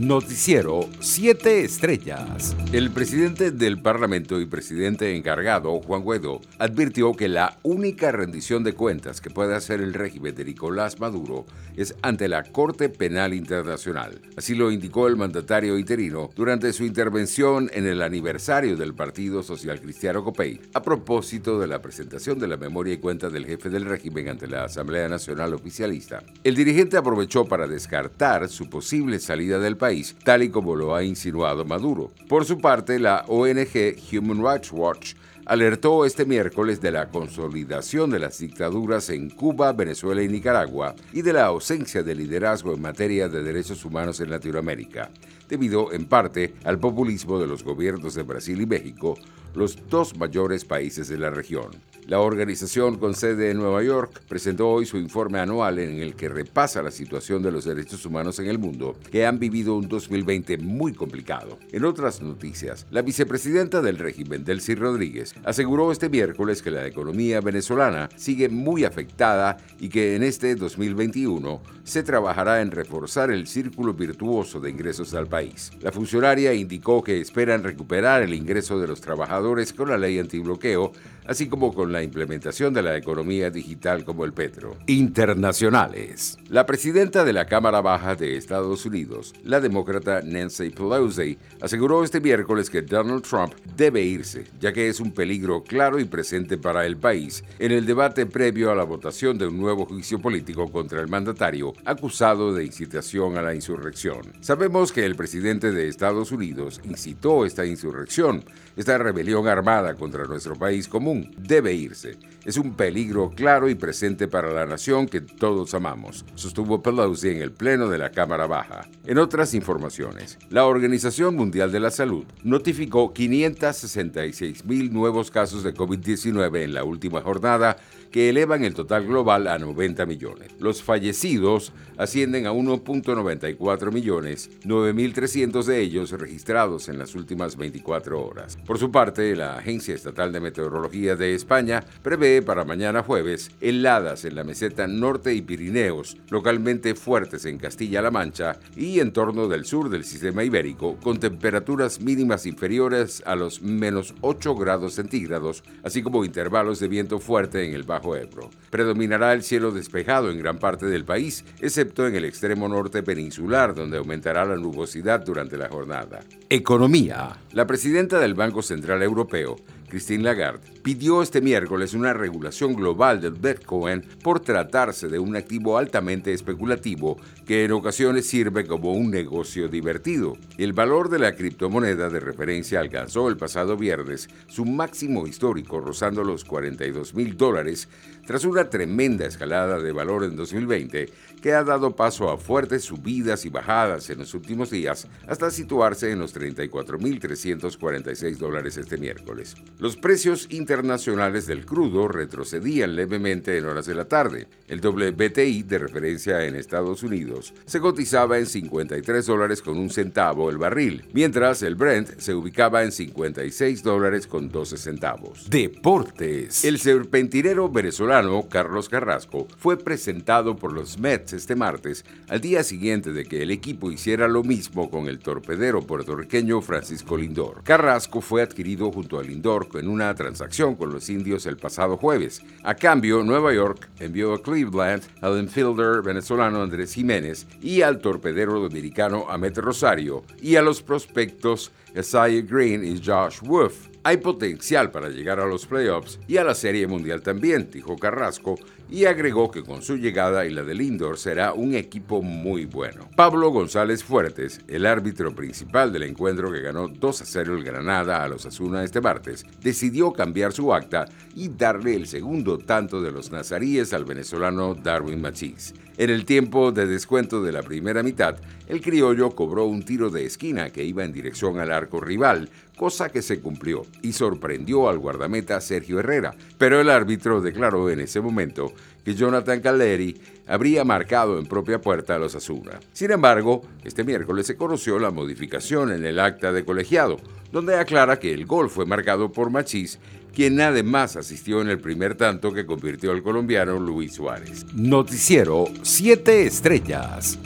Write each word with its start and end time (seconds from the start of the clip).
Noticiero 0.00 0.88
7 1.00 1.62
Estrellas. 1.62 2.56
El 2.72 2.90
presidente 2.90 3.50
del 3.50 3.82
Parlamento 3.82 4.40
y 4.40 4.46
presidente 4.46 5.14
encargado, 5.14 5.78
Juan 5.82 6.00
Guaidó, 6.00 6.40
advirtió 6.58 7.12
que 7.12 7.28
la 7.28 7.58
única 7.64 8.10
rendición 8.10 8.64
de 8.64 8.72
cuentas 8.72 9.20
que 9.20 9.28
puede 9.28 9.54
hacer 9.54 9.82
el 9.82 9.92
régimen 9.92 10.34
de 10.34 10.46
Nicolás 10.46 11.00
Maduro 11.00 11.44
es 11.76 11.94
ante 12.00 12.28
la 12.28 12.44
Corte 12.44 12.88
Penal 12.88 13.34
Internacional. 13.34 14.22
Así 14.38 14.54
lo 14.54 14.70
indicó 14.70 15.06
el 15.06 15.16
mandatario 15.16 15.76
interino 15.76 16.30
durante 16.34 16.72
su 16.72 16.84
intervención 16.84 17.70
en 17.74 17.86
el 17.86 18.00
aniversario 18.00 18.78
del 18.78 18.94
Partido 18.94 19.42
Social 19.42 19.82
Cristiano 19.82 20.24
COPEI, 20.24 20.62
a 20.72 20.80
propósito 20.80 21.60
de 21.60 21.66
la 21.66 21.82
presentación 21.82 22.38
de 22.38 22.48
la 22.48 22.56
memoria 22.56 22.94
y 22.94 22.98
cuenta 22.98 23.28
del 23.28 23.44
jefe 23.44 23.68
del 23.68 23.84
régimen 23.84 24.30
ante 24.30 24.46
la 24.46 24.64
Asamblea 24.64 25.10
Nacional 25.10 25.52
Oficialista. 25.52 26.22
El 26.42 26.54
dirigente 26.54 26.96
aprovechó 26.96 27.44
para 27.44 27.68
descartar 27.68 28.48
su 28.48 28.70
posible 28.70 29.18
salida 29.18 29.58
del 29.58 29.76
país, 29.76 29.89
tal 30.24 30.42
y 30.42 30.50
como 30.50 30.76
lo 30.76 30.94
ha 30.94 31.02
insinuado 31.02 31.64
Maduro. 31.64 32.12
Por 32.28 32.44
su 32.44 32.58
parte, 32.58 32.98
la 32.98 33.24
ONG 33.28 33.96
Human 34.12 34.42
Rights 34.44 34.72
Watch 34.72 35.14
alertó 35.46 36.04
este 36.04 36.24
miércoles 36.24 36.80
de 36.80 36.92
la 36.92 37.08
consolidación 37.08 38.10
de 38.10 38.20
las 38.20 38.38
dictaduras 38.38 39.10
en 39.10 39.30
Cuba, 39.30 39.72
Venezuela 39.72 40.22
y 40.22 40.28
Nicaragua 40.28 40.94
y 41.12 41.22
de 41.22 41.32
la 41.32 41.46
ausencia 41.46 42.02
de 42.02 42.14
liderazgo 42.14 42.72
en 42.72 42.80
materia 42.80 43.28
de 43.28 43.42
derechos 43.42 43.84
humanos 43.84 44.20
en 44.20 44.30
Latinoamérica, 44.30 45.10
debido 45.50 45.92
en 45.92 46.06
parte 46.06 46.54
al 46.64 46.78
populismo 46.78 47.38
de 47.38 47.46
los 47.46 47.64
gobiernos 47.64 48.14
de 48.14 48.22
Brasil 48.22 48.60
y 48.60 48.66
México, 48.66 49.18
los 49.54 49.76
dos 49.88 50.16
mayores 50.16 50.64
países 50.64 51.08
de 51.08 51.18
la 51.18 51.30
región. 51.30 51.70
La 52.06 52.20
organización 52.20 52.98
con 52.98 53.14
sede 53.14 53.50
en 53.50 53.58
Nueva 53.58 53.82
York 53.84 54.22
presentó 54.28 54.68
hoy 54.68 54.86
su 54.86 54.96
informe 54.96 55.38
anual 55.38 55.78
en 55.78 56.00
el 56.00 56.16
que 56.16 56.28
repasa 56.28 56.82
la 56.82 56.90
situación 56.90 57.42
de 57.42 57.52
los 57.52 57.64
derechos 57.64 58.04
humanos 58.04 58.38
en 58.40 58.46
el 58.46 58.58
mundo, 58.58 58.96
que 59.12 59.26
han 59.26 59.38
vivido 59.38 59.76
un 59.76 59.86
2020 59.86 60.58
muy 60.58 60.92
complicado. 60.92 61.58
En 61.70 61.84
otras 61.84 62.20
noticias, 62.20 62.86
la 62.90 63.02
vicepresidenta 63.02 63.80
del 63.80 63.98
régimen, 63.98 64.44
Delcy 64.44 64.74
Rodríguez, 64.74 65.34
aseguró 65.44 65.92
este 65.92 66.08
miércoles 66.08 66.62
que 66.62 66.72
la 66.72 66.86
economía 66.86 67.40
venezolana 67.40 68.08
sigue 68.16 68.48
muy 68.48 68.84
afectada 68.84 69.58
y 69.78 69.88
que 69.88 70.16
en 70.16 70.22
este 70.22 70.56
2021 70.56 71.60
se 71.84 72.02
trabajará 72.02 72.60
en 72.60 72.70
reforzar 72.70 73.30
el 73.30 73.46
círculo 73.46 73.94
virtuoso 73.94 74.58
de 74.58 74.70
ingresos 74.70 75.14
al 75.14 75.28
país. 75.28 75.39
La 75.80 75.92
funcionaria 75.92 76.52
indicó 76.52 77.02
que 77.02 77.20
esperan 77.20 77.62
recuperar 77.62 78.22
el 78.22 78.34
ingreso 78.34 78.78
de 78.78 78.88
los 78.88 79.00
trabajadores 79.00 79.72
con 79.72 79.88
la 79.88 79.96
ley 79.96 80.18
antibloqueo, 80.18 80.92
así 81.26 81.48
como 81.48 81.72
con 81.72 81.92
la 81.92 82.02
implementación 82.02 82.74
de 82.74 82.82
la 82.82 82.96
economía 82.96 83.50
digital 83.50 84.04
como 84.04 84.24
el 84.24 84.32
petro. 84.32 84.76
Internacionales. 84.86 86.36
La 86.48 86.66
presidenta 86.66 87.24
de 87.24 87.32
la 87.32 87.46
Cámara 87.46 87.80
Baja 87.80 88.16
de 88.16 88.36
Estados 88.36 88.84
Unidos, 88.84 89.32
la 89.44 89.60
demócrata 89.60 90.22
Nancy 90.22 90.70
Pelosi, 90.70 91.38
aseguró 91.60 92.02
este 92.02 92.20
miércoles 92.20 92.68
que 92.68 92.82
Donald 92.82 93.22
Trump 93.22 93.54
debe 93.76 94.02
irse, 94.02 94.44
ya 94.60 94.72
que 94.72 94.88
es 94.88 95.00
un 95.00 95.12
peligro 95.12 95.62
claro 95.62 96.00
y 96.00 96.04
presente 96.04 96.58
para 96.58 96.84
el 96.84 96.96
país 96.96 97.44
en 97.58 97.72
el 97.72 97.86
debate 97.86 98.26
previo 98.26 98.70
a 98.70 98.74
la 98.74 98.84
votación 98.84 99.38
de 99.38 99.46
un 99.46 99.58
nuevo 99.58 99.86
juicio 99.86 100.18
político 100.18 100.70
contra 100.70 101.00
el 101.00 101.08
mandatario 101.08 101.72
acusado 101.84 102.52
de 102.52 102.64
incitación 102.64 103.38
a 103.38 103.42
la 103.42 103.54
insurrección. 103.54 104.20
Sabemos 104.40 104.92
que 104.92 105.04
el 105.04 105.14
presidente 105.14 105.29
de 105.32 105.88
Estados 105.88 106.32
Unidos 106.32 106.80
incitó 106.84 107.46
esta 107.46 107.64
insurrección, 107.64 108.44
esta 108.76 108.98
rebelión 108.98 109.46
armada 109.46 109.94
contra 109.94 110.24
nuestro 110.24 110.56
país 110.56 110.88
común. 110.88 111.32
Debe 111.38 111.72
irse. 111.72 112.16
Es 112.44 112.56
un 112.56 112.74
peligro 112.74 113.30
claro 113.30 113.68
y 113.68 113.74
presente 113.74 114.26
para 114.26 114.52
la 114.52 114.66
nación 114.66 115.06
que 115.06 115.20
todos 115.20 115.74
amamos, 115.74 116.24
sostuvo 116.34 116.82
Pelosi 116.82 117.28
en 117.28 117.42
el 117.42 117.52
Pleno 117.52 117.88
de 117.88 117.98
la 117.98 118.10
Cámara 118.10 118.46
Baja. 118.46 118.88
En 119.06 119.18
otras 119.18 119.54
informaciones, 119.54 120.38
la 120.48 120.64
Organización 120.64 121.36
Mundial 121.36 121.70
de 121.70 121.80
la 121.80 121.90
Salud 121.90 122.24
notificó 122.42 123.12
566 123.12 124.64
mil 124.64 124.92
nuevos 124.92 125.30
casos 125.30 125.62
de 125.62 125.74
COVID-19 125.74 126.62
en 126.62 126.74
la 126.74 126.82
última 126.82 127.20
jornada, 127.20 127.76
que 128.10 128.28
elevan 128.28 128.64
el 128.64 128.74
total 128.74 129.06
global 129.06 129.46
a 129.46 129.58
90 129.58 130.04
millones. 130.06 130.50
Los 130.58 130.82
fallecidos 130.82 131.72
ascienden 131.96 132.46
a 132.46 132.52
1.94 132.52 133.92
millones, 133.92 134.50
9.300 134.64 135.64
de 135.64 135.80
ellos 135.80 136.10
registrados 136.12 136.88
en 136.88 136.98
las 136.98 137.14
últimas 137.14 137.56
24 137.56 138.24
horas. 138.24 138.56
Por 138.66 138.78
su 138.78 138.90
parte, 138.90 139.36
la 139.36 139.58
Agencia 139.58 139.94
Estatal 139.94 140.32
de 140.32 140.40
Meteorología 140.40 141.14
de 141.14 141.34
España 141.34 141.84
prevé 142.02 142.42
para 142.42 142.64
mañana 142.64 143.02
jueves 143.02 143.50
heladas 143.60 144.24
en 144.24 144.34
la 144.34 144.44
meseta 144.44 144.86
norte 144.86 145.34
y 145.34 145.42
Pirineos, 145.42 146.16
localmente 146.30 146.94
fuertes 146.94 147.44
en 147.44 147.58
Castilla-La 147.58 148.10
Mancha 148.10 148.58
y 148.76 149.00
en 149.00 149.12
torno 149.12 149.46
del 149.46 149.64
sur 149.64 149.90
del 149.90 150.04
sistema 150.04 150.42
ibérico, 150.42 150.96
con 150.96 151.20
temperaturas 151.20 152.00
mínimas 152.00 152.46
inferiores 152.46 153.22
a 153.26 153.36
los 153.36 153.62
menos 153.62 154.14
8 154.22 154.54
grados 154.54 154.94
centígrados, 154.94 155.62
así 155.82 156.02
como 156.02 156.24
intervalos 156.24 156.80
de 156.80 156.88
viento 156.88 157.18
fuerte 157.18 157.64
en 157.64 157.74
el 157.74 157.82
Bajo 157.82 157.99
Ebro. 158.02 158.50
Predominará 158.70 159.32
el 159.32 159.42
cielo 159.42 159.70
despejado 159.70 160.30
en 160.30 160.38
gran 160.38 160.58
parte 160.58 160.86
del 160.86 161.04
país, 161.04 161.44
excepto 161.60 162.06
en 162.06 162.14
el 162.14 162.24
extremo 162.24 162.68
norte 162.68 163.02
peninsular, 163.02 163.74
donde 163.74 163.98
aumentará 163.98 164.44
la 164.44 164.56
nubosidad 164.56 165.24
durante 165.24 165.56
la 165.56 165.68
jornada. 165.68 166.20
Economía. 166.48 167.36
La 167.52 167.66
presidenta 167.66 168.18
del 168.18 168.34
Banco 168.34 168.62
Central 168.62 169.02
Europeo 169.02 169.56
Christine 169.90 170.24
Lagarde, 170.24 170.60
pidió 170.82 171.20
este 171.20 171.42
miércoles 171.42 171.92
una 171.92 172.14
regulación 172.14 172.74
global 172.74 173.20
del 173.20 173.34
Bitcoin 173.34 174.02
por 174.22 174.40
tratarse 174.40 175.08
de 175.08 175.18
un 175.18 175.36
activo 175.36 175.76
altamente 175.76 176.32
especulativo 176.32 177.18
que 177.44 177.64
en 177.64 177.72
ocasiones 177.72 178.26
sirve 178.26 178.66
como 178.66 178.92
un 178.92 179.10
negocio 179.10 179.68
divertido. 179.68 180.38
El 180.56 180.72
valor 180.72 181.10
de 181.10 181.18
la 181.18 181.34
criptomoneda 181.34 182.08
de 182.08 182.20
referencia 182.20 182.80
alcanzó 182.80 183.28
el 183.28 183.36
pasado 183.36 183.76
viernes 183.76 184.28
su 184.46 184.64
máximo 184.64 185.26
histórico, 185.26 185.80
rozando 185.80 186.24
los 186.24 186.44
42 186.44 187.14
mil 187.14 187.36
dólares, 187.36 187.88
tras 188.26 188.44
una 188.44 188.70
tremenda 188.70 189.26
escalada 189.26 189.80
de 189.80 189.92
valor 189.92 190.24
en 190.24 190.36
2020 190.36 191.10
que 191.42 191.52
ha 191.52 191.64
dado 191.64 191.96
paso 191.96 192.30
a 192.30 192.38
fuertes 192.38 192.84
subidas 192.84 193.44
y 193.44 193.48
bajadas 193.48 194.08
en 194.10 194.20
los 194.20 194.34
últimos 194.34 194.70
días 194.70 195.08
hasta 195.26 195.50
situarse 195.50 196.12
en 196.12 196.20
los 196.20 196.36
34.346 196.36 198.36
dólares 198.36 198.76
este 198.76 198.98
miércoles. 198.98 199.56
Los 199.80 199.96
precios 199.96 200.46
internacionales 200.50 201.46
del 201.46 201.64
crudo 201.64 202.06
retrocedían 202.06 202.96
levemente 202.96 203.56
en 203.56 203.64
horas 203.64 203.86
de 203.86 203.94
la 203.94 204.04
tarde. 204.04 204.46
El 204.68 204.86
WTI 204.86 205.62
de 205.62 205.78
referencia 205.78 206.44
en 206.44 206.54
Estados 206.54 207.02
Unidos 207.02 207.54
se 207.64 207.80
cotizaba 207.80 208.38
en 208.38 208.44
53 208.44 209.24
dólares 209.24 209.62
con 209.62 209.78
un 209.78 209.88
centavo 209.88 210.50
el 210.50 210.58
barril, 210.58 211.06
mientras 211.14 211.62
el 211.62 211.76
Brent 211.76 212.18
se 212.18 212.34
ubicaba 212.34 212.82
en 212.82 212.92
56 212.92 213.82
dólares 213.82 214.26
con 214.26 214.50
12 214.50 214.76
centavos. 214.76 215.48
Deportes. 215.48 216.62
El 216.66 216.78
serpentinero 216.78 217.70
venezolano 217.70 218.48
Carlos 218.50 218.90
Carrasco 218.90 219.48
fue 219.56 219.78
presentado 219.78 220.56
por 220.56 220.74
los 220.74 220.98
Mets 220.98 221.32
este 221.32 221.56
martes, 221.56 222.04
al 222.28 222.42
día 222.42 222.64
siguiente 222.64 223.14
de 223.14 223.24
que 223.24 223.42
el 223.42 223.50
equipo 223.50 223.90
hiciera 223.90 224.28
lo 224.28 224.42
mismo 224.42 224.90
con 224.90 225.08
el 225.08 225.20
torpedero 225.20 225.80
puertorriqueño 225.80 226.60
Francisco 226.60 227.16
Lindor. 227.16 227.62
Carrasco 227.64 228.20
ffue 228.20 228.42
adquirido 228.42 228.92
junto 228.92 229.18
a 229.18 229.22
Lindor 229.22 229.69
en 229.78 229.88
una 229.88 230.14
transacción 230.14 230.74
con 230.74 230.92
los 230.92 231.08
indios 231.08 231.46
el 231.46 231.56
pasado 231.56 231.96
jueves. 231.96 232.42
A 232.62 232.74
cambio, 232.74 233.22
Nueva 233.22 233.52
York 233.52 233.88
envió 233.98 234.34
a 234.34 234.42
Cleveland 234.42 235.02
al 235.20 235.38
infielder 235.38 236.02
venezolano 236.02 236.62
Andrés 236.62 236.94
Jiménez 236.94 237.46
y 237.60 237.82
al 237.82 238.00
torpedero 238.00 238.60
dominicano 238.60 239.26
Amet 239.28 239.58
Rosario 239.58 240.24
y 240.40 240.56
a 240.56 240.62
los 240.62 240.82
prospectos 240.82 241.72
Isaiah 241.94 242.42
Green 242.42 242.84
y 242.84 243.02
Josh 243.04 243.40
Wolf. 243.42 243.88
Hay 244.02 244.16
potencial 244.16 244.90
para 244.90 245.10
llegar 245.10 245.40
a 245.40 245.46
los 245.46 245.66
playoffs 245.66 246.18
y 246.26 246.38
a 246.38 246.44
la 246.44 246.54
Serie 246.54 246.86
Mundial 246.86 247.22
también, 247.22 247.68
dijo 247.70 247.98
Carrasco, 247.98 248.58
y 248.90 249.04
agregó 249.04 249.50
que 249.50 249.62
con 249.62 249.82
su 249.82 249.96
llegada 249.96 250.44
y 250.46 250.50
la 250.50 250.62
del 250.62 250.80
Indoor 250.80 251.18
será 251.18 251.52
un 251.52 251.74
equipo 251.74 252.22
muy 252.22 252.64
bueno. 252.64 253.08
Pablo 253.16 253.50
González 253.50 254.02
Fuertes, 254.02 254.60
el 254.66 254.86
árbitro 254.86 255.34
principal 255.34 255.92
del 255.92 256.02
encuentro 256.02 256.50
que 256.50 256.60
ganó 256.60 256.88
2 256.88 257.22
a 257.22 257.24
0 257.24 257.56
el 257.56 257.64
Granada 257.64 258.22
a 258.22 258.28
los 258.28 258.46
Asuna 258.46 258.82
este 258.82 259.00
martes, 259.00 259.46
decidió 259.62 260.12
cambiar 260.12 260.52
su 260.52 260.74
acta 260.74 261.06
y 261.34 261.48
darle 261.48 261.94
el 261.94 262.06
segundo 262.06 262.58
tanto 262.58 263.00
de 263.00 263.12
los 263.12 263.30
nazaríes 263.30 263.92
al 263.92 264.04
venezolano 264.04 264.74
Darwin 264.74 265.20
Machís. 265.20 265.74
En 265.96 266.08
el 266.08 266.24
tiempo 266.24 266.72
de 266.72 266.86
descuento 266.86 267.42
de 267.42 267.52
la 267.52 267.62
primera 267.62 268.02
mitad, 268.02 268.36
el 268.68 268.80
criollo 268.80 269.30
cobró 269.32 269.66
un 269.66 269.82
tiro 269.82 270.10
de 270.10 270.24
esquina 270.24 270.70
que 270.70 270.84
iba 270.84 271.04
en 271.04 271.12
dirección 271.12 271.58
al 271.58 271.70
arco 271.70 272.00
rival, 272.00 272.48
cosa 272.76 273.10
que 273.10 273.20
se 273.20 273.40
cumplió 273.40 273.82
y 274.00 274.12
sorprendió 274.12 274.88
al 274.88 274.98
guardameta 274.98 275.60
Sergio 275.60 275.98
Herrera, 275.98 276.34
pero 276.56 276.80
el 276.80 276.88
árbitro 276.88 277.42
declaró 277.42 277.90
en 277.90 278.00
ese 278.00 278.22
momento 278.22 278.72
que 279.04 279.14
Jonathan 279.14 279.60
Caleri 279.60 280.20
habría 280.46 280.84
marcado 280.84 281.38
en 281.38 281.46
propia 281.46 281.80
puerta 281.80 282.16
a 282.16 282.18
los 282.18 282.34
Asuna. 282.34 282.80
Sin 282.92 283.10
embargo, 283.10 283.62
este 283.84 284.04
miércoles 284.04 284.46
se 284.46 284.56
conoció 284.56 284.98
la 284.98 285.10
modificación 285.10 285.92
en 285.92 286.04
el 286.04 286.18
acta 286.18 286.52
de 286.52 286.64
colegiado, 286.64 287.18
donde 287.52 287.78
aclara 287.78 288.18
que 288.18 288.32
el 288.32 288.46
gol 288.46 288.68
fue 288.70 288.86
marcado 288.86 289.32
por 289.32 289.50
Machís, 289.50 289.98
quien 290.34 290.60
además 290.60 291.16
asistió 291.16 291.60
en 291.60 291.68
el 291.68 291.80
primer 291.80 292.14
tanto 292.14 292.52
que 292.52 292.66
convirtió 292.66 293.12
al 293.12 293.22
colombiano 293.22 293.78
Luis 293.78 294.14
Suárez. 294.14 294.66
Noticiero 294.74 295.66
7 295.82 296.46
Estrellas. 296.46 297.38